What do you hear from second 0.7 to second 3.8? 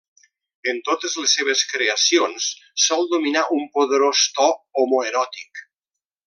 En totes les seves creacions sol dominar un